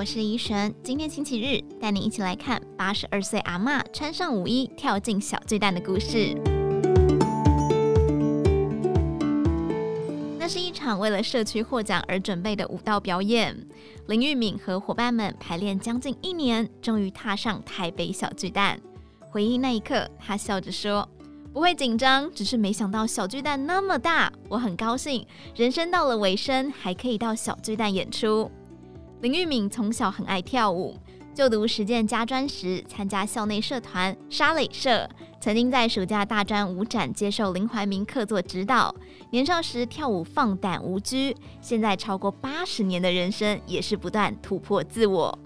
[0.00, 0.74] 我是怡璇。
[0.82, 6.34] 今天星期日，带你一起来看八十二岁阿嬷穿上舞衣跳进小巨蛋的故事。
[10.38, 13.54] 那是一场为了社区获奖而准备的舞蹈表演。
[14.06, 18.80] 林玉敏和伙伴们排练将近一年，终于踏上台北小巨蛋。
[19.18, 21.06] 回忆那一刻，他笑着说
[21.52, 28.50] ：“不会紧张，只是没想到小巨蛋那么大，我很高兴，人生到了尾声，还可以到小巨蛋演出。”
[29.20, 30.96] 林玉敏从小很爱跳舞，
[31.34, 35.06] 就读实践家专时参加校内社团沙磊社，
[35.38, 38.94] 曾经在暑假大专舞展接受林怀民客座指导。
[39.30, 45.38] 年少时跳舞放胆无拘，现在超过八十年的人生也是不断突破自我。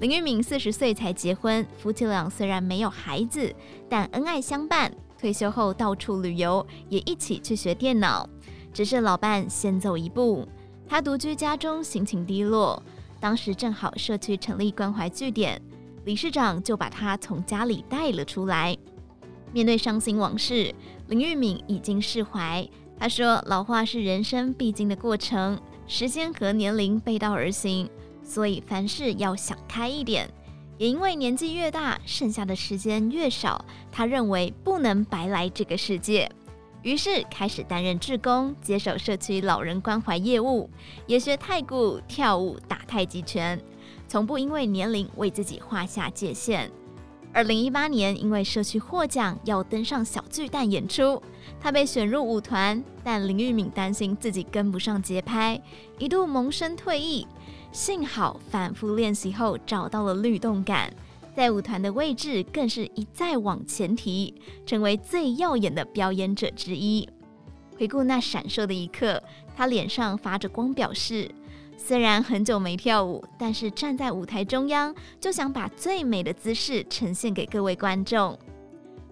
[0.00, 3.54] 林玉敏四十岁才结婚，夫妻俩虽然没有孩子，
[3.88, 4.92] 但恩爱相伴。
[5.16, 8.28] 退休后到处旅游，也一起去学电脑。
[8.72, 10.44] 只是老伴先走一步，
[10.88, 12.82] 他独居家中，心情低落。
[13.22, 15.62] 当时正好社区成立关怀据点，
[16.04, 18.76] 理事长就把他从家里带了出来。
[19.52, 20.74] 面对伤心往事，
[21.06, 22.68] 林玉敏已经释怀。
[22.98, 25.56] 他说：“老化是人生必经的过程，
[25.86, 27.88] 时间和年龄背道而行，
[28.24, 30.28] 所以凡事要想开一点。
[30.76, 36.28] 也因为年纪越大，剩下的时间越少，他认为不能白来这个世界。”
[36.82, 40.68] 于是开始担任志工，接手社区老人关怀业务，
[41.06, 43.60] 也学太鼓、跳舞、打太极拳，
[44.08, 46.70] 从不因为年龄为自己画下界限。
[47.34, 51.22] 二零一八年，因为社区获奖，要登上小巨蛋演出，
[51.58, 55.58] 他被选入舞团，但林玉敏担心自己跟不上节拍，
[55.98, 57.26] 一度萌生退役。
[57.70, 60.92] 幸好反复练习后找到了律动感。
[61.34, 64.34] 在舞团的位置更是一再往前提，
[64.66, 67.08] 成为最耀眼的表演者之一。
[67.76, 69.20] 回顾那闪烁的一刻，
[69.56, 71.30] 他脸上发着光，表示
[71.76, 78.38] 虽然很久没跳舞，但是站在舞台中央，就想把最美的姿势呈现给各位观众。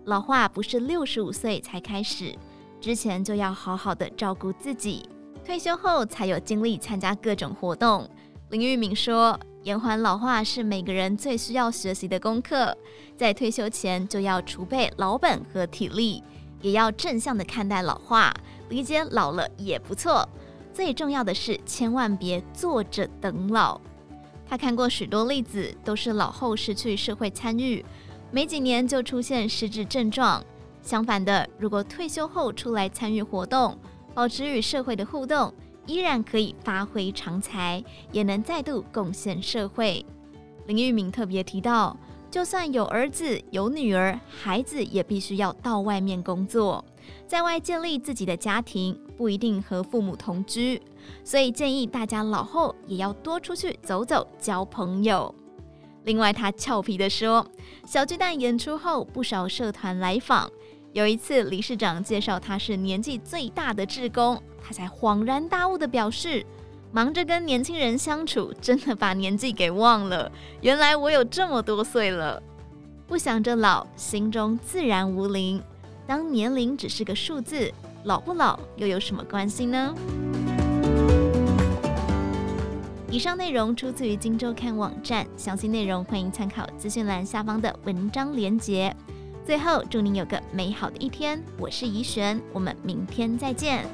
[0.04, 2.34] 老化不是六十五岁才开始，
[2.80, 5.08] 之前就要好好的照顾自己，
[5.44, 8.08] 退休后才有精力参加各种活动。
[8.50, 9.40] 林玉敏说。
[9.62, 12.74] 延缓老化是每个人最需要学习的功课，
[13.14, 16.22] 在退休前就要储备老本和体力，
[16.62, 18.32] 也要正向的看待老化，
[18.70, 20.26] 理解老了也不错。
[20.72, 23.78] 最重要的是，千万别坐着等老。
[24.48, 27.84] 他看过许多例子，都是老后失去社会参与，
[28.30, 30.42] 没几年就出现失智症状。
[30.82, 33.76] 相反的，如果退休后出来参与活动，
[34.14, 35.52] 保持与社会的互动。
[35.90, 40.06] 依然可以发挥长才，也能再度贡献社会。
[40.66, 41.96] 林玉敏特别提到，
[42.30, 46.84] 就算有儿子有女儿，孩子也必须要到外面工作，
[47.26, 50.80] 在外建立自己的家庭，不一定和父母同居，
[51.24, 55.34] 所以建议大家老后也要多出去走走，交朋友。
[56.04, 57.44] 另外，他俏皮地说，
[57.84, 60.48] 小巨蛋演出后，不少社团来访。
[60.92, 66.44] 有一次，理事长介绍他是年纪最大的志工，他才恍然大悟地表示
[66.90, 70.30] ：“忙着跟年轻人相处，真的把年纪给忘了。
[70.60, 72.42] 原来我有这么多岁了，
[73.06, 75.62] 不想着老，心中自然无龄。
[76.08, 79.94] 当年龄只是个数字，老不老又有什么关系呢？”
[83.12, 88.92] 以上内容出自于《荆州看》网站，详细内容欢迎参考资讯栏下方的文章连结。
[89.50, 91.42] 最后，祝您有个美好的一天。
[91.58, 93.84] 我是怡璇，我们明天再见。